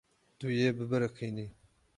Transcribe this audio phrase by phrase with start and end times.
[0.39, 1.47] Tu yê bibiriqînî.